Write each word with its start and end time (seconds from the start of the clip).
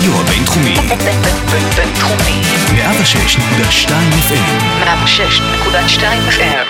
הרדיו 0.00 0.12
הבינתחומי. 0.20 0.74
בינתחומי. 1.76 2.42
106.2 2.76 4.12
FM. 4.28 4.56
106.2 4.84 6.00
FM. 6.36 6.66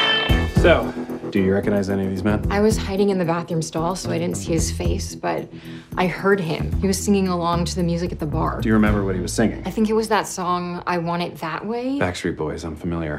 So, 0.65 0.93
do 1.31 1.39
you 1.39 1.53
recognize 1.54 1.89
any 1.89 2.04
of 2.07 2.11
these 2.11 2.25
men? 2.25 2.39
I 2.51 2.61
was 2.61 2.77
hiding 2.77 3.09
in 3.11 3.19
the 3.19 3.25
bathroom 3.25 3.62
stall, 3.62 3.95
so 3.95 4.11
I 4.11 4.19
didn't 4.22 4.38
see 4.43 4.53
his 4.58 4.67
face, 4.72 5.08
but 5.15 5.40
I 5.97 6.06
heard 6.21 6.40
him. 6.40 6.65
He 6.83 6.87
was 6.93 6.99
singing 7.06 7.29
along 7.29 7.58
to 7.71 7.74
the 7.81 7.85
music 7.93 8.11
at 8.11 8.19
the 8.24 8.31
bar. 8.38 8.61
Do 8.61 8.69
you 8.71 8.74
remember 8.81 9.01
what 9.06 9.15
he 9.15 9.22
was 9.29 9.33
singing? 9.40 9.63
I 9.65 9.71
think 9.74 9.87
it 9.88 9.97
was 10.03 10.08
that 10.08 10.27
song, 10.38 10.63
I 10.95 10.97
Want 10.99 11.22
It 11.27 11.33
That 11.47 11.63
Way. 11.72 11.87
Backstreet 12.06 12.37
Boys, 12.45 12.61
I'm 12.65 12.77
familiar. 12.85 13.19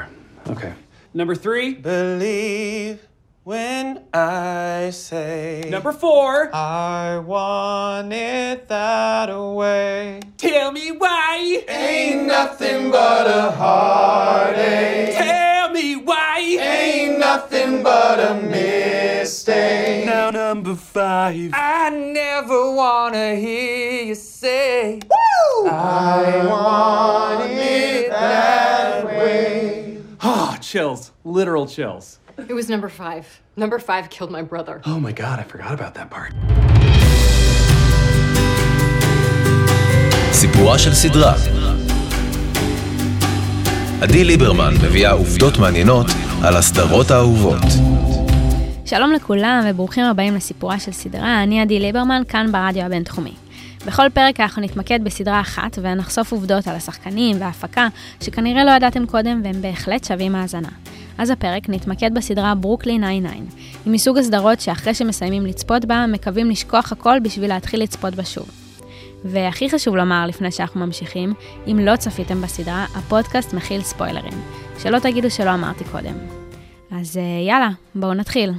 Okay. 0.54 0.74
Number 1.14 1.36
three. 1.46 1.68
Believe 1.76 2.96
when 3.45 4.05
I 4.15 4.91
say 4.91 5.65
Number 5.69 5.93
four. 5.93 6.55
I 6.55 7.19
want 7.19 8.13
it 8.13 8.69
that 8.69 9.37
way. 9.37 10.21
Tell 10.37 10.71
me 10.71 10.93
why. 10.93 11.65
Ain't 11.69 12.27
nothing 12.27 12.91
but 12.91 13.27
a 13.27 13.51
heartache. 13.51 15.15
Tell 15.17 15.71
me 15.71 15.97
why. 15.97 16.39
Ain't 16.61 17.19
nothing 17.19 17.83
but 17.83 18.21
a 18.21 18.35
mistake. 18.41 20.07
Now 20.07 20.31
number 20.31 20.77
five. 20.77 21.51
I 21.53 21.91
never 21.91 22.73
wanna 22.75 23.35
hear 23.35 24.05
you 24.05 24.15
say 24.15 25.01
I 25.67 26.47
want 26.47 27.51
it 27.51 28.11
that 28.11 29.05
way. 29.05 29.99
Oh, 30.23 30.57
chills. 30.61 31.11
Literal 31.25 31.67
chills. 31.67 32.19
It 32.39 32.55
was 32.55 32.69
number 32.71 32.89
five. 32.89 33.25
Number 33.57 33.79
five 33.79 34.09
killed 34.09 34.31
my 34.31 34.43
brother. 34.43 34.81
Oh 34.87 34.99
my 35.07 35.13
god, 35.13 35.39
I 35.39 35.45
forgot 35.53 35.73
about 35.73 35.95
that 35.95 36.09
part. 36.11 36.33
סיפורה 40.33 40.79
של 40.79 40.95
סדרה. 40.95 41.35
עדי 44.03 44.25
ליברמן 44.25 44.75
מביאה 44.85 45.11
עובדות 45.13 45.59
מעניינות 45.59 46.07
על 46.45 46.57
הסדרות 46.57 47.11
האהובות. 47.11 47.63
שלום 48.85 49.13
לכולם 49.13 49.65
וברוכים 49.71 50.05
הבאים 50.05 50.35
לסיפורה 50.35 50.81
של 50.81 50.93
סדרה, 50.93 51.43
אני 51.43 51.61
עדי 51.61 51.81
ליברמן, 51.81 52.23
כאן 52.29 52.53
ברדיו 52.53 52.83
הבינתחומי. 52.83 53.33
בכל 53.87 54.09
פרק 54.15 54.41
אנחנו 54.41 54.63
נתמקד 54.63 55.05
בסדרה 55.05 55.41
אחת 55.41 55.79
ונחשוף 55.83 56.33
עובדות 56.33 56.69
על 56.69 56.77
השחקנים 56.77 57.37
וההפקה 57.41 57.89
שכנראה 58.21 58.65
לא 58.65 58.71
ידעתם 58.71 59.07
קודם 59.07 59.41
והם 59.45 59.63
בהחלט 59.63 60.05
שווים 60.05 60.35
האזנה. 60.35 60.69
אז 61.19 61.31
הפרק 61.31 61.69
נתמקד 61.69 62.15
בסדרה 62.15 62.55
ברוקלין 62.55 63.01
99. 63.01 63.29
היא 63.85 63.93
מסוג 63.93 64.19
הסדרות 64.19 64.61
שאחרי 64.61 64.95
שמסיימים 64.95 65.47
לצפות 65.47 65.85
בה, 65.85 66.07
מקווים 66.07 66.51
לשכוח 66.51 66.93
הכל 66.93 67.21
בשביל 67.23 67.49
להתחיל 67.49 67.83
לצפות 67.83 68.15
בה 68.15 68.25
שוב. 68.25 68.51
והכי 69.25 69.71
חשוב 69.71 69.97
לומר 69.97 70.27
לפני 70.27 70.53
שאנחנו 70.53 70.87
ממשיכים, 70.87 71.35
אם 71.67 71.79
לא 71.79 71.97
צפיתם 71.97 72.43
בסדרה, 72.43 72.87
הפודקאסט 72.95 73.53
מכיל 73.53 73.83
ספוילרים. 73.83 74.43
שלא 74.79 74.99
תגידו 74.99 75.31
שלא 75.31 75.55
אמרתי 75.55 75.85
קודם. 75.85 76.15
אז 76.91 77.17
אה, 77.17 77.23
יאללה, 77.49 77.69
בואו 77.95 78.15
נתחיל. 78.15 78.53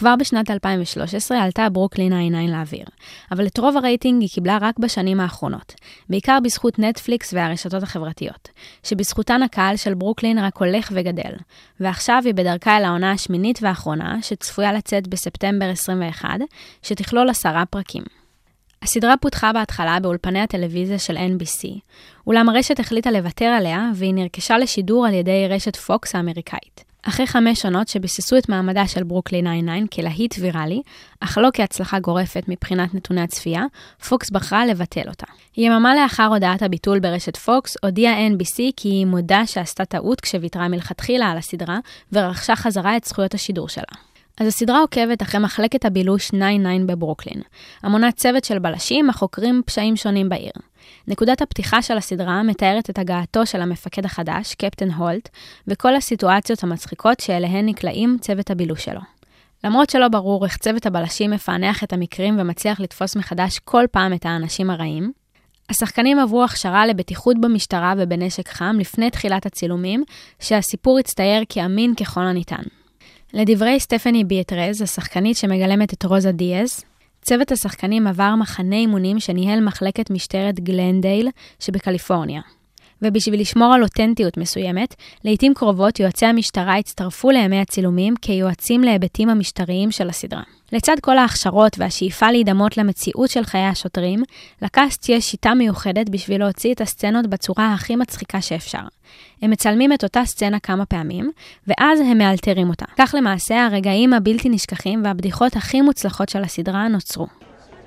כבר 0.00 0.16
בשנת 0.16 0.50
2013 0.50 1.42
עלתה 1.42 1.68
ברוקלין 1.68 2.12
99 2.12 2.58
לאוויר, 2.58 2.84
אבל 3.32 3.46
את 3.46 3.58
רוב 3.58 3.76
הרייטינג 3.76 4.22
היא 4.22 4.28
קיבלה 4.30 4.58
רק 4.60 4.78
בשנים 4.78 5.20
האחרונות, 5.20 5.74
בעיקר 6.08 6.38
בזכות 6.44 6.78
נטפליקס 6.78 7.34
והרשתות 7.34 7.82
החברתיות, 7.82 8.48
שבזכותן 8.82 9.42
הקהל 9.42 9.76
של 9.76 9.94
ברוקלין 9.94 10.38
רק 10.38 10.56
הולך 10.56 10.92
וגדל, 10.94 11.32
ועכשיו 11.80 12.22
היא 12.24 12.34
בדרכה 12.34 12.76
אל 12.76 12.84
העונה 12.84 13.12
השמינית 13.12 13.58
והאחרונה, 13.62 14.22
שצפויה 14.22 14.72
לצאת 14.72 15.08
בספטמבר 15.08 15.68
21, 15.70 16.28
שתכלול 16.82 17.30
עשרה 17.30 17.64
פרקים. 17.66 18.02
הסדרה 18.82 19.14
פותחה 19.20 19.52
בהתחלה 19.52 20.00
באולפני 20.00 20.40
הטלוויזיה 20.40 20.98
של 20.98 21.16
NBC, 21.16 21.68
אולם 22.26 22.48
הרשת 22.48 22.80
החליטה 22.80 23.10
לוותר 23.10 23.46
עליה 23.46 23.90
והיא 23.94 24.14
נרכשה 24.14 24.58
לשידור 24.58 25.06
על 25.06 25.14
ידי 25.14 25.46
רשת 25.48 25.76
פוקס 25.76 26.14
האמריקאית. 26.14 26.89
אחרי 27.02 27.26
חמש 27.26 27.64
עונות 27.64 27.88
שביססו 27.88 28.38
את 28.38 28.48
מעמדה 28.48 28.86
של 28.86 29.04
ברוקלין 29.04 29.44
99 29.44 29.96
כלהיט 29.96 30.34
ויראלי, 30.40 30.82
אך 31.20 31.38
לא 31.38 31.48
כהצלחה 31.52 31.98
גורפת 31.98 32.44
מבחינת 32.48 32.94
נתוני 32.94 33.20
הצפייה, 33.20 33.64
פוקס 34.08 34.30
בחרה 34.30 34.66
לבטל 34.66 35.08
אותה. 35.08 35.26
יממה 35.56 35.94
לאחר 35.94 36.26
הודעת 36.26 36.62
הביטול 36.62 36.98
ברשת 37.00 37.36
פוקס, 37.36 37.76
הודיעה 37.82 38.28
NBC 38.28 38.56
כי 38.76 38.88
היא 38.88 39.06
מודה 39.06 39.46
שעשתה 39.46 39.84
טעות 39.84 40.20
כשוויתרה 40.20 40.68
מלכתחילה 40.68 41.26
על 41.26 41.38
הסדרה, 41.38 41.78
ורכשה 42.12 42.56
חזרה 42.56 42.96
את 42.96 43.04
זכויות 43.04 43.34
השידור 43.34 43.68
שלה. 43.68 44.09
אז 44.40 44.46
הסדרה 44.46 44.80
עוקבת 44.80 45.22
אחרי 45.22 45.40
מחלקת 45.40 45.84
הבילוש 45.84 46.28
99 46.28 46.84
בברוקלין, 46.86 47.42
המונה 47.82 48.12
צוות 48.12 48.44
של 48.44 48.58
בלשים 48.58 49.10
החוקרים 49.10 49.62
פשעים 49.66 49.96
שונים 49.96 50.28
בעיר. 50.28 50.52
נקודת 51.08 51.42
הפתיחה 51.42 51.82
של 51.82 51.96
הסדרה 51.96 52.42
מתארת 52.42 52.90
את 52.90 52.98
הגעתו 52.98 53.46
של 53.46 53.60
המפקד 53.60 54.04
החדש, 54.04 54.54
קפטן 54.54 54.90
הולט, 54.90 55.28
וכל 55.68 55.96
הסיטואציות 55.96 56.62
המצחיקות 56.62 57.20
שאליהן 57.20 57.66
נקלעים 57.66 58.16
צוות 58.20 58.50
הבילוש 58.50 58.84
שלו. 58.84 59.00
למרות 59.64 59.90
שלא 59.90 60.08
ברור 60.08 60.44
איך 60.44 60.56
צוות 60.56 60.86
הבלשים 60.86 61.30
מפענח 61.30 61.84
את 61.84 61.92
המקרים 61.92 62.36
ומצליח 62.40 62.80
לתפוס 62.80 63.16
מחדש 63.16 63.58
כל 63.58 63.84
פעם 63.90 64.12
את 64.12 64.26
האנשים 64.26 64.70
הרעים, 64.70 65.12
השחקנים 65.70 66.18
עברו 66.18 66.44
הכשרה 66.44 66.86
לבטיחות 66.86 67.36
במשטרה 67.40 67.94
ובנשק 67.98 68.48
חם 68.48 68.76
לפני 68.78 69.10
תחילת 69.10 69.46
הצילומים, 69.46 70.04
שהסיפור 70.40 70.98
הצטייר 70.98 71.42
כאמין 71.48 71.94
ככל 71.94 72.20
הניתן. 72.20 72.79
לדברי 73.32 73.80
סטפני 73.80 74.24
ביאטרז, 74.24 74.82
השחקנית 74.82 75.36
שמגלמת 75.36 75.92
את 75.92 76.04
רוזה 76.04 76.32
דיאז, 76.32 76.84
צוות 77.22 77.52
השחקנים 77.52 78.06
עבר 78.06 78.34
מחנה 78.34 78.76
אימונים 78.76 79.20
שניהל 79.20 79.60
מחלקת 79.60 80.10
משטרת 80.10 80.60
גלנדייל 80.60 81.28
שבקליפורניה. 81.60 82.40
ובשביל 83.02 83.40
לשמור 83.40 83.74
על 83.74 83.82
אותנטיות 83.82 84.36
מסוימת, 84.36 84.94
לעיתים 85.24 85.54
קרובות 85.54 86.00
יועצי 86.00 86.26
המשטרה 86.26 86.76
הצטרפו 86.76 87.30
לימי 87.30 87.60
הצילומים 87.60 88.14
כיועצים 88.22 88.80
להיבטים 88.80 89.28
המשטריים 89.28 89.90
של 89.90 90.08
הסדרה. 90.08 90.42
לצד 90.72 90.96
כל 91.00 91.18
ההכשרות 91.18 91.76
והשאיפה 91.78 92.30
להידמות 92.30 92.76
למציאות 92.76 93.30
של 93.30 93.44
חיי 93.44 93.64
השוטרים, 93.64 94.22
לקאסט 94.62 95.08
יש 95.08 95.24
שיטה 95.24 95.54
מיוחדת 95.54 96.08
בשביל 96.08 96.40
להוציא 96.40 96.74
את 96.74 96.80
הסצנות 96.80 97.26
בצורה 97.26 97.74
הכי 97.74 97.96
מצחיקה 97.96 98.40
שאפשר. 98.40 98.82
הם 99.42 99.50
מצלמים 99.50 99.92
את 99.92 100.04
אותה 100.04 100.24
סצנה 100.24 100.58
כמה 100.60 100.86
פעמים, 100.86 101.30
ואז 101.66 102.00
הם 102.00 102.18
מאלתרים 102.18 102.68
אותה. 102.70 102.86
כך 102.98 103.14
למעשה 103.18 103.66
הרגעים 103.66 104.12
הבלתי 104.12 104.48
נשכחים 104.48 105.04
והבדיחות 105.04 105.56
הכי 105.56 105.80
מוצלחות 105.80 106.28
של 106.28 106.42
הסדרה 106.42 106.88
נוצרו. 106.88 107.26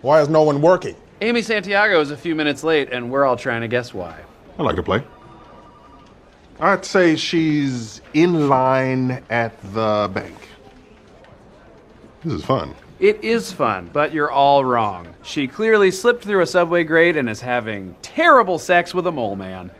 Why 0.03 0.19
is 0.25 0.29
no 0.29 0.43
one 0.51 0.61
working? 0.61 0.95
Amy 1.21 1.41
Santiago 1.41 2.01
is 2.01 2.11
a 2.11 2.17
few 2.17 2.35
minutes 2.35 2.63
late, 2.65 2.91
and 2.91 3.09
we're 3.09 3.25
all 3.25 3.37
trying 3.37 3.61
to 3.61 3.69
guess 3.69 3.93
why. 3.93 4.32
I 4.57 4.63
like 4.63 4.75
to 4.75 4.83
play. 4.83 5.03
I'd 6.59 6.85
say 6.85 7.15
she's 7.15 8.01
in 8.13 8.47
line 8.47 9.23
at 9.29 9.59
the 9.73 10.09
bank. 10.13 10.37
This 12.23 12.33
is 12.33 12.45
fun. 12.45 12.75
It 12.99 13.21
is 13.23 13.51
fun, 13.51 13.89
but 13.91 14.13
you're 14.13 14.31
all 14.31 14.63
wrong. 14.63 15.07
She 15.23 15.47
clearly 15.47 15.91
slipped 15.91 16.23
through 16.23 16.41
a 16.41 16.45
subway 16.45 16.83
grate 16.83 17.17
and 17.17 17.29
is 17.29 17.41
having 17.41 17.95
terrible 18.01 18.59
sex 18.59 18.93
with 18.93 19.07
a 19.07 19.11
mole 19.11 19.35
man. 19.35 19.71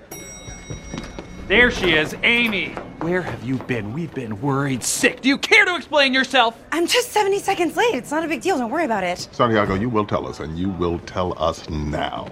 There 1.48 1.72
she 1.72 1.94
is, 1.94 2.16
Amy. 2.24 2.70
Where 3.00 3.22
have 3.22 3.44
you 3.44 3.58
been? 3.58 3.94
We've 3.94 4.14
been 4.14 4.42
worried 4.42 4.84
sick. 4.84 5.22
Do 5.22 5.30
you 5.30 5.38
care 5.38 5.66
to 5.66 5.76
explain 5.76 6.14
yourself? 6.14 6.62
I'm 6.72 6.88
just 6.88 7.12
70 7.12 7.40
seconds 7.40 7.78
late. 7.78 7.96
It's 7.96 8.12
not 8.12 8.26
a 8.26 8.28
big 8.28 8.42
deal. 8.42 8.58
Don't 8.58 8.72
worry 8.72 8.86
about 8.86 9.04
it. 9.04 9.28
Santiago, 9.32 9.76
you 9.76 9.90
will 9.90 10.06
tell 10.06 10.28
us, 10.28 10.40
and 10.40 10.58
you 10.58 10.70
will 10.70 11.00
tell 11.00 11.42
us 11.42 11.70
now. 11.70 12.30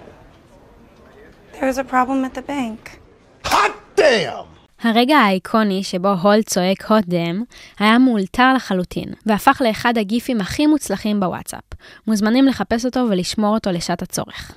There 1.62 1.70
was 1.70 1.78
a 1.78 1.84
problem 1.84 2.24
at 2.24 2.34
the 2.34 2.42
bank. 2.48 2.98
Hot 3.44 4.00
damn! 4.00 4.46
הרגע 4.82 5.16
האיקוני 5.16 5.84
שבו 5.84 6.08
הולט 6.08 6.46
צועק 6.46 6.82
hot 6.82 7.10
damn 7.10 7.54
היה 7.78 7.98
מאולתר 7.98 8.54
לחלוטין, 8.54 9.08
והפך 9.26 9.62
לאחד 9.64 9.98
הגיפים 9.98 10.40
הכי 10.40 10.66
מוצלחים 10.66 11.20
בוואטסאפ. 11.20 11.62
מוזמנים 12.06 12.46
לחפש 12.46 12.84
אותו 12.84 13.06
ולשמור 13.10 13.54
אותו 13.54 13.70
לשעת 13.70 14.02
הצורך. 14.02 14.52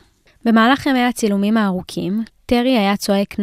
במהלך 0.45 0.85
ימי 0.85 1.03
הצילומים 1.03 1.57
הארוכים, 1.57 2.23
טרי 2.45 2.77
היה 2.77 2.97
צועק 2.97 3.33
9-9 3.33 3.39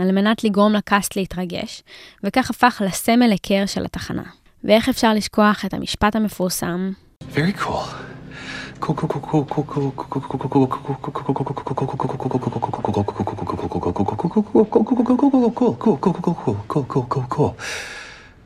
על 0.00 0.12
מנת 0.12 0.44
לגרום 0.44 0.72
לקאסט 0.72 1.16
להתרגש, 1.16 1.82
וכך 2.24 2.50
הפך 2.50 2.82
לסמל 2.86 3.30
היכר 3.30 3.66
של 3.66 3.84
התחנה. 3.84 4.24
ואיך 4.64 4.88
אפשר 4.88 5.14
לשכוח 5.14 5.64
את 5.64 5.74
המשפט 5.74 6.16
המפורסם 6.16 6.92
Very 7.34 7.62
cool. 7.62 8.11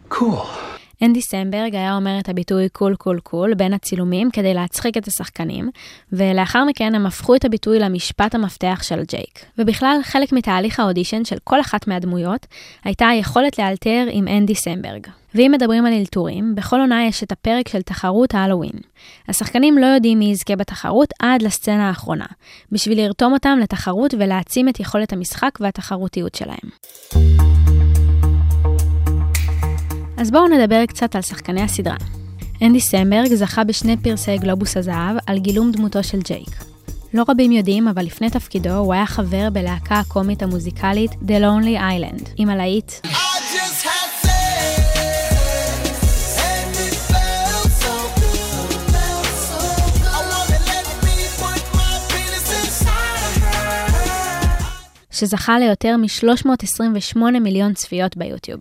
Cool, 0.08 0.46
אנדי 1.02 1.20
סמברג 1.20 1.74
היה 1.74 1.96
אומר 1.96 2.18
את 2.18 2.28
הביטוי 2.28 2.68
cool 2.68 2.94
cool 2.96 3.20
cool 3.20 3.54
בין 3.54 3.72
הצילומים 3.72 4.30
כדי 4.30 4.54
להצחיק 4.54 4.96
את 4.96 5.08
השחקנים, 5.08 5.70
ולאחר 6.12 6.64
מכן 6.64 6.94
הם 6.94 7.06
הפכו 7.06 7.34
את 7.34 7.44
הביטוי 7.44 7.78
למשפט 7.78 8.34
המפתח 8.34 8.80
של 8.82 9.02
ג'ייק. 9.08 9.44
ובכלל, 9.58 9.98
חלק 10.02 10.32
מתהליך 10.32 10.80
האודישן 10.80 11.24
של 11.24 11.36
כל 11.44 11.60
אחת 11.60 11.86
מהדמויות 11.86 12.46
הייתה 12.84 13.08
היכולת 13.08 13.58
לאלתר 13.58 14.06
עם 14.10 14.28
אנדי 14.28 14.54
סמברג. 14.54 15.06
ואם 15.34 15.50
מדברים 15.54 15.86
על 15.86 15.92
אלתורים, 15.92 16.54
בכל 16.54 16.80
עונה 16.80 17.06
יש 17.06 17.22
את 17.22 17.32
הפרק 17.32 17.68
של 17.68 17.82
תחרות 17.82 18.34
ההלואוין. 18.34 18.78
השחקנים 19.28 19.78
לא 19.78 19.86
יודעים 19.86 20.18
מי 20.18 20.24
יזכה 20.24 20.56
בתחרות 20.56 21.08
עד 21.20 21.42
לסצנה 21.42 21.88
האחרונה, 21.88 22.26
בשביל 22.72 23.00
לרתום 23.00 23.32
אותם 23.32 23.58
לתחרות 23.62 24.14
ולהעצים 24.18 24.68
את 24.68 24.80
יכולת 24.80 25.12
המשחק 25.12 25.58
והתחרותיות 25.60 26.34
שלהם. 26.34 27.75
אז 30.16 30.30
בואו 30.30 30.48
נדבר 30.48 30.86
קצת 30.86 31.16
על 31.16 31.22
שחקני 31.22 31.62
הסדרה. 31.62 31.96
אנדי 32.62 32.80
סמברג 32.80 33.34
זכה 33.34 33.64
בשני 33.64 33.96
פרסי 33.96 34.38
גלובוס 34.38 34.76
הזהב 34.76 35.16
על 35.26 35.38
גילום 35.38 35.72
דמותו 35.72 36.02
של 36.02 36.20
ג'ייק. 36.20 36.48
לא 37.14 37.24
רבים 37.28 37.52
יודעים, 37.52 37.88
אבל 37.88 38.04
לפני 38.04 38.30
תפקידו 38.30 38.70
הוא 38.70 38.94
היה 38.94 39.06
חבר 39.06 39.48
בלהקה 39.52 39.94
הקומית 39.94 40.42
המוזיקלית 40.42 41.10
The 41.12 41.40
Lonely 41.40 41.78
Island, 41.78 42.28
עם 42.36 42.48
הלהיט 42.48 42.92
שזכה 55.10 55.58
ליותר 55.58 55.96
מ-328 55.96 57.18
מיליון 57.40 57.74
צפיות 57.74 58.16
ביוטיוב. 58.16 58.60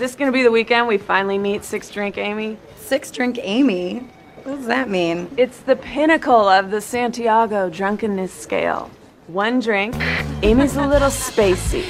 Is 0.00 0.12
this 0.12 0.16
gonna 0.16 0.32
be 0.32 0.42
the 0.42 0.50
weekend 0.50 0.88
we 0.88 0.96
finally 0.96 1.36
meet 1.36 1.62
Six 1.62 1.90
Drink 1.90 2.16
Amy? 2.16 2.56
Six 2.78 3.10
Drink 3.10 3.38
Amy? 3.42 3.98
What 4.44 4.56
does 4.56 4.64
that 4.64 4.88
mean? 4.88 5.28
It's 5.36 5.58
the 5.58 5.76
pinnacle 5.76 6.48
of 6.48 6.70
the 6.70 6.80
Santiago 6.80 7.68
drunkenness 7.68 8.32
scale. 8.32 8.90
One 9.26 9.60
drink, 9.60 9.94
Amy's 10.42 10.76
a 10.76 10.86
little 10.86 11.10
spacey. 11.10 11.84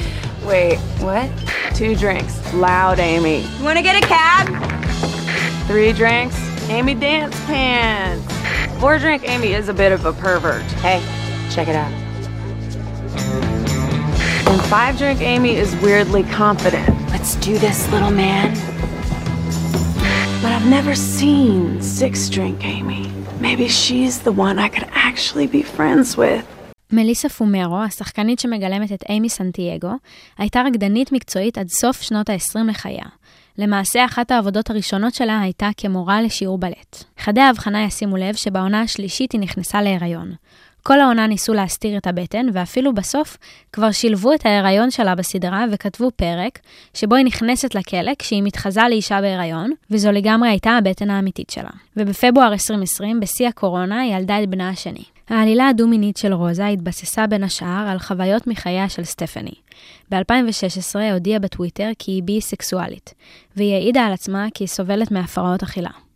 Wait, 0.44 0.78
what? 0.98 1.30
Two 1.76 1.94
drinks, 1.94 2.52
loud 2.52 2.98
Amy. 2.98 3.42
You 3.42 3.64
wanna 3.64 3.80
get 3.80 4.02
a 4.02 4.04
cab? 4.04 4.48
Three 5.68 5.92
drinks, 5.92 6.36
Amy 6.68 6.96
dance 6.96 7.38
pants. 7.44 8.26
Four 8.80 8.98
drink 8.98 9.22
Amy 9.28 9.52
is 9.52 9.68
a 9.68 9.72
bit 9.72 9.92
of 9.92 10.04
a 10.04 10.12
pervert. 10.12 10.62
Hey, 10.82 11.00
check 11.48 11.68
it 11.68 11.76
out. 11.76 11.92
And 14.48 14.60
five 14.62 14.98
drink 14.98 15.20
Amy 15.20 15.54
is 15.54 15.76
weirdly 15.76 16.24
confident. 16.24 16.99
Do 17.48 17.56
this, 17.58 17.90
little 17.90 18.10
man. 18.10 18.48
But 20.42 20.52
I've 20.52 20.68
never 20.78 20.94
seen 20.94 21.80
six 21.80 22.28
drink 22.28 22.62
Amy. 22.62 23.10
Maybe 23.40 23.66
she's 23.66 24.18
the 24.28 24.32
one 24.46 24.58
I 24.58 24.68
could 24.68 24.88
actually 24.92 25.46
be 25.46 25.62
friends 25.62 26.18
with. 26.18 26.44
מליסה 26.92 27.28
פומרו, 27.28 27.78
השחקנית 27.82 28.38
שמגלמת 28.38 28.92
את 28.92 29.02
אימי 29.08 29.28
סנטייגו, 29.28 29.92
הייתה 30.38 30.62
רקדנית 30.62 31.12
מקצועית 31.12 31.58
עד 31.58 31.68
סוף 31.68 32.02
שנות 32.02 32.30
ה-20 32.30 32.58
לחייה. 32.68 33.04
למעשה, 33.58 34.04
אחת 34.04 34.30
העבודות 34.30 34.70
הראשונות 34.70 35.14
שלה 35.14 35.40
הייתה 35.40 35.70
כמורה 35.76 36.22
לשיעור 36.22 36.58
בלט. 36.58 37.04
חדי 37.18 37.40
ההבחנה 37.40 37.84
ישימו 37.84 38.16
לב 38.16 38.34
שבעונה 38.34 38.80
השלישית 38.80 39.32
היא 39.32 39.40
נכנסה 39.40 39.82
להיריון. 39.82 40.32
כל 40.82 41.00
העונה 41.00 41.26
ניסו 41.26 41.52
להסתיר 41.52 41.96
את 41.96 42.06
הבטן, 42.06 42.46
ואפילו 42.52 42.94
בסוף 42.94 43.36
כבר 43.72 43.92
שילבו 43.92 44.34
את 44.34 44.46
ההיריון 44.46 44.90
שלה 44.90 45.14
בסדרה 45.14 45.64
וכתבו 45.72 46.10
פרק, 46.16 46.58
שבו 46.94 47.14
היא 47.14 47.24
נכנסת 47.24 47.74
לכלא 47.74 48.12
כשהיא 48.18 48.42
מתחזה 48.42 48.80
לאישה 48.88 49.20
בהיריון, 49.20 49.70
וזו 49.90 50.12
לגמרי 50.12 50.48
הייתה 50.48 50.70
הבטן 50.70 51.10
האמיתית 51.10 51.50
שלה. 51.50 51.70
ובפברואר 51.96 52.52
2020, 52.52 53.20
בשיא 53.20 53.48
הקורונה, 53.48 54.00
היא 54.00 54.16
ילדה 54.16 54.42
את 54.42 54.48
בנה 54.48 54.68
השני. 54.68 55.04
העלילה 55.28 55.68
הדו-מינית 55.68 56.16
של 56.16 56.32
רוזה 56.32 56.66
התבססה 56.66 57.26
בין 57.26 57.44
השאר 57.44 57.86
על 57.88 57.98
חוויות 57.98 58.46
מחייה 58.46 58.88
של 58.88 59.04
סטפני. 59.04 59.54
ב-2016 60.10 60.98
הודיעה 61.12 61.38
בטוויטר 61.38 61.90
כי 61.98 62.10
היא 62.10 62.22
בי-סקסואלית, 62.22 63.14
והיא 63.56 63.74
העידה 63.74 64.00
על 64.00 64.12
עצמה 64.12 64.46
כי 64.54 64.64
היא 64.64 64.68
סובלת 64.68 65.10
מהפרעות 65.10 65.62
אכילה. 65.62 66.09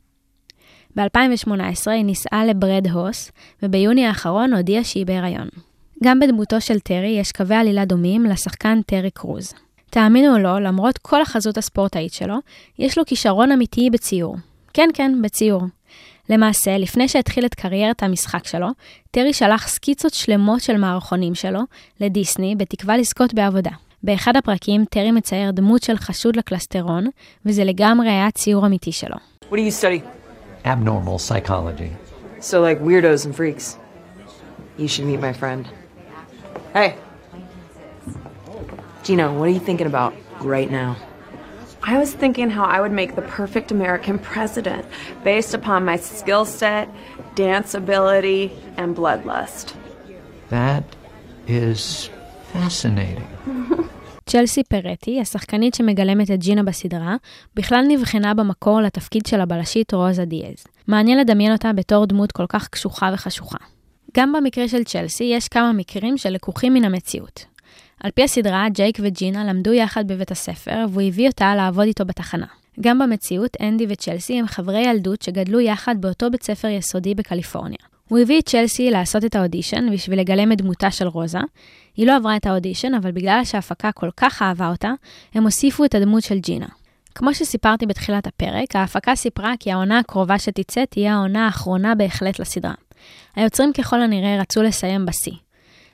ב-2018 0.97 1.91
היא 1.91 2.05
נישאה 2.05 2.45
לברד 2.45 2.87
הוס, 2.87 3.33
וביוני 3.63 4.07
האחרון 4.07 4.53
הודיעה 4.53 4.85
שהיא 4.85 5.07
בהיריון. 5.07 5.49
גם 6.05 6.21
בדמותו 6.21 6.61
של 6.61 6.81
טרי 6.81 7.17
יש 7.21 7.33
קווי 7.33 7.57
עלילה 7.57 7.85
דומים 7.85 8.25
לשחקן 8.25 8.81
טרי 8.87 9.11
קרוז. 9.11 9.55
תאמינו 9.91 10.33
או 10.33 10.39
לא, 10.39 10.61
למרות 10.61 10.99
כל 10.99 11.23
החזות 11.23 11.59
הספורטאית 11.59 12.13
שלו, 12.13 12.37
יש 12.79 12.99
לו 12.99 13.05
כישרון 13.07 13.53
אמיתי 13.53 13.91
בציור. 13.91 14.37
כן, 14.73 14.89
כן, 14.95 15.23
בציור. 15.23 15.63
למעשה, 16.31 16.79
לפני 16.79 17.09
שהתחיל 17.09 17.47
את 17.47 17.55
קריירת 17.55 18.03
המשחק 18.03 18.47
שלו, 18.47 18.69
טרי 19.11 19.33
שלח 19.33 19.69
סקיצות 19.69 20.15
שלמות 20.15 20.61
של 20.61 20.77
מערכונים 20.77 21.35
שלו 21.35 21.61
לדיסני 22.01 22.55
בתקווה 22.57 22.97
לזכות 22.97 23.35
בעבודה. 23.35 23.71
באחד 24.03 24.37
הפרקים 24.37 24.85
טרי 24.85 25.11
מצייר 25.11 25.51
דמות 25.51 25.83
של 25.83 25.97
חשוד 25.97 26.37
לקלסטרון, 26.37 27.07
וזה 27.47 27.65
לגמרי 27.65 28.09
היה 28.09 28.31
ציור 28.31 28.67
אמיתי 28.67 28.93
שלו. 28.93 29.17
What 29.51 29.55
do 29.55 29.59
you 29.59 29.83
study? 29.83 30.24
Abnormal 30.65 31.19
psychology. 31.19 31.97
So, 32.41 32.61
like 32.61 32.81
weirdos 32.81 33.25
and 33.25 33.35
freaks. 33.35 33.79
You 34.77 34.89
should 34.89 35.05
meet 35.05 35.21
my 35.21 35.33
friend. 35.33 35.69
Hey. 36.73 36.97
Gino, 39.03 39.39
what 39.39 39.49
are 39.49 39.53
you 39.53 39.61
thinking 39.61 39.87
about 39.87 40.15
right 40.41 40.71
now? 40.71 40.97
I 41.83 41.99
was 41.99 42.15
thinking 42.15 42.49
how 42.49 42.65
I 42.65 42.81
would 42.81 42.93
make 42.93 43.15
the 43.15 43.23
perfect 43.23 43.71
American 43.71 44.19
president 44.19 44.87
based 45.23 45.53
upon 45.53 45.85
my 45.85 45.97
skill 45.97 46.47
set, 46.47 46.89
dance 47.35 47.75
ability, 47.75 48.53
and 48.79 48.97
bloodlust. 48.97 49.75
That 50.49 50.85
is 51.47 52.09
fascinating. 52.53 53.29
צ'לסי 54.27 54.63
פרטי, 54.63 55.21
השחקנית 55.21 55.75
שמגלמת 55.75 56.31
את 56.31 56.41
ג'ינה 56.41 56.63
בסדרה, 56.63 57.17
בכלל 57.55 57.85
נבחנה 57.89 58.35
במקור 58.35 58.81
לתפקיד 58.81 59.27
של 59.27 59.41
הבלשית 59.41 59.95
רוזה 59.95 60.25
דיאז. 60.25 60.65
מעניין 60.87 61.19
לדמיין 61.19 61.53
אותה 61.53 61.73
בתור 61.73 62.07
דמות 62.07 62.33
כל 62.33 62.47
כך 62.49 62.69
קשוחה 62.69 63.11
וחשוכה. 63.15 63.59
גם 64.17 64.33
במקרה 64.33 64.69
של 64.69 64.85
צ'לסי 64.85 65.25
יש 65.25 65.49
כמה 65.49 65.73
מקרים 65.73 66.19
שלקוחים 66.19 66.75
מן 66.75 66.85
המציאות. 66.85 67.45
על 68.01 68.11
פי 68.11 68.23
הסדרה, 68.23 68.69
ג'ייק 68.69 68.99
וג'ינה 69.03 69.45
למדו 69.45 69.73
יחד 69.73 70.09
בבית 70.09 70.31
הספר, 70.31 70.85
והוא 70.91 71.03
הביא 71.03 71.29
אותה 71.29 71.55
לעבוד 71.55 71.87
איתו 71.87 72.05
בתחנה. 72.05 72.47
גם 72.81 72.99
במציאות, 72.99 73.57
אנדי 73.61 73.87
וצ'לסי 73.89 74.39
הם 74.39 74.47
חברי 74.47 74.81
ילדות 74.81 75.23
שגדלו 75.23 75.61
יחד 75.61 75.95
באותו 76.01 76.31
בית 76.31 76.43
ספר 76.43 76.69
יסודי 76.69 77.15
בקליפורניה. 77.15 77.94
הוא 78.09 78.19
הביא 78.19 78.39
את 78.39 78.49
צ'לסי 78.49 78.91
לעשות 78.91 79.25
את 79.25 79.37
האודישן 79.37 79.93
בשביל 79.93 80.21
לגלם 80.21 80.53
את 80.53 80.59
דמותה 80.59 80.91
של 80.91 81.07
רוזה. 81.07 81.39
היא 81.97 82.07
לא 82.07 82.17
עברה 82.17 82.37
את 82.37 82.47
האודישן, 82.47 82.95
אבל 82.95 83.13
בגלל 83.13 83.41
שההפקה 83.45 83.93
כל 83.93 84.11
כך 84.17 84.43
אהבה 84.43 84.69
אותה, 84.69 84.93
הם 85.35 85.43
הוסיפו 85.43 85.85
את 85.85 85.95
הדמות 85.95 86.23
של 86.23 86.39
ג'ינה. 86.39 86.67
כמו 87.15 87.35
שסיפרתי 87.35 87.87
בתחילת 87.87 88.27
הפרק, 88.27 88.77
ההפקה 88.77 89.17
סיפרה 89.17 89.53
כי 89.61 89.73
העונה 89.73 89.99
הקרובה 89.99 90.39
שתצא 90.39 90.85
תהיה 90.85 91.15
העונה 91.15 91.47
האחרונה 91.47 91.95
בהחלט 91.95 92.39
לסדרה. 92.39 92.75
היוצרים 93.37 93.73
ככל 93.73 94.03
הנראה 94.03 94.41
רצו 94.41 94.63
לסיים 94.63 95.07
בשיא. 95.07 95.33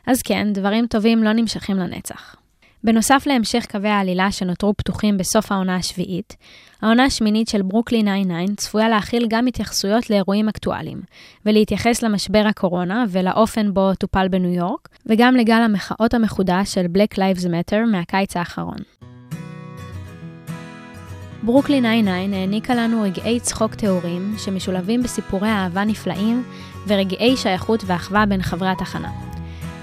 אז 0.07 0.23
כן, 0.23 0.53
דברים 0.53 0.87
טובים 0.87 1.23
לא 1.23 1.33
נמשכים 1.33 1.77
לנצח. 1.77 2.40
בנוסף 2.85 3.23
להמשך 3.27 3.67
קווי 3.71 3.89
העלילה 3.89 4.33
שנותרו 4.33 4.75
פתוחים 4.77 5.19
בסוף 5.19 5.53
העונה 5.53 5.77
השביעית, 5.77 6.37
העונה 6.83 7.05
השמינית 7.05 7.49
של 7.49 7.63
ברוקלין 7.63 8.07
99 8.25 8.55
צפויה 8.57 8.89
להכיל 8.89 9.27
גם 9.29 9.47
התייחסויות 9.47 10.11
לאירועים 10.11 10.49
אקטואליים, 10.49 11.01
ולהתייחס 11.47 12.03
למשבר 12.03 12.45
הקורונה 12.47 13.05
ולאופן 13.09 13.75
בו 13.75 13.95
טופל 13.95 14.29
בניו 14.29 14.51
יורק, 14.51 14.89
וגם 15.07 15.37
לגל 15.37 15.63
המחאות 15.63 16.15
המחודש 16.15 16.75
של 16.75 16.87
Black 16.97 17.17
Lives 17.17 17.45
Matter 17.45 17.87
מהקיץ 17.93 18.37
האחרון. 18.37 18.79
ברוקלין 21.43 21.85
99 22.03 22.37
העניקה 22.37 22.75
לנו 22.75 23.03
רגעי 23.03 23.41
צחוק 23.41 23.75
טהורים 23.75 24.35
שמשולבים 24.39 25.03
בסיפורי 25.03 25.49
אהבה 25.49 25.85
נפלאים 25.85 26.45
ורגעי 26.87 27.37
שייכות 27.37 27.83
ואחווה 27.87 28.27
בין 28.27 28.43
חברי 28.43 28.69
התחנה. 28.69 29.30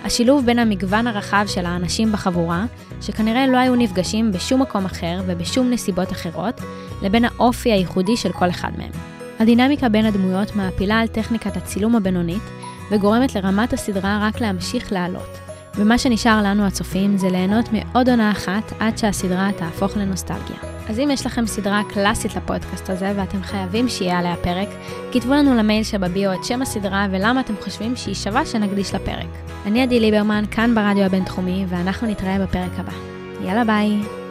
השילוב 0.08 0.46
בין 0.46 0.60
המגוון 0.60 1.08
הרחב 1.08 1.46
של 1.48 1.66
האנשים 1.66 2.12
בחבורה, 2.12 2.66
שכנראה 3.02 3.48
לא 3.48 3.58
היו 3.58 3.76
נפגשים 3.76 4.32
בשום 4.32 4.62
מקום 4.62 4.86
אחר 4.86 5.22
ובשום 5.28 5.72
נסיבות 5.72 6.12
אחרות, 6.12 6.62
לבין 7.02 7.26
האופי 7.26 7.72
הייחודי 7.72 8.18
של 8.18 8.32
כל 8.32 8.50
אחד 8.50 8.72
מהם. 8.78 8.92
הדינמיקה 9.40 9.90
בין 9.90 10.06
הדמויות 10.06 10.56
מעפילה 10.56 11.00
על 11.00 11.08
טכניקת 11.08 11.58
הצילום 11.58 11.96
הבינונית, 11.96 12.44
וגורמת 12.92 13.36
לרמת 13.36 13.74
הסדרה 13.74 14.20
רק 14.22 14.42
להמשיך 14.42 14.92
לעלות. 14.92 15.47
ומה 15.78 15.98
שנשאר 15.98 16.42
לנו 16.44 16.66
הצופים 16.66 17.18
זה 17.18 17.30
ליהנות 17.30 17.66
מעוד 17.74 18.10
עונה 18.10 18.32
אחת 18.32 18.74
עד 18.80 18.98
שהסדרה 18.98 19.50
תהפוך 19.58 19.98
לנוסטלגיה. 19.98 20.58
אז 20.90 21.00
אם 21.00 21.10
יש 21.12 21.26
לכם 21.26 21.48
סדרה 21.48 21.82
קלאסית 21.90 22.36
לפודקאסט 22.36 22.90
הזה 22.90 23.14
ואתם 23.16 23.44
חייבים 23.44 23.90
שיהיה 23.90 24.20
עליה 24.20 24.36
פרק, 24.36 24.68
כתבו 25.12 25.34
לנו 25.34 25.56
למייל 25.56 25.84
שבביו 25.84 26.34
את 26.34 26.44
שם 26.44 26.62
הסדרה 26.62 27.08
ולמה 27.12 27.40
אתם 27.40 27.54
חושבים 27.62 27.96
שהיא 27.96 28.16
שווה 28.16 28.46
שנקדיש 28.46 28.96
לפרק. 28.96 29.28
אני 29.66 29.82
עדי 29.82 30.00
ליברמן, 30.00 30.44
כאן 30.52 30.76
ברדיו 30.76 31.04
הבינתחומי, 31.04 31.66
ואנחנו 31.70 32.08
נתראה 32.08 32.40
בפרק 32.40 32.72
הבא. 32.78 32.94
יאללה 33.46 33.64
ביי! 33.64 34.27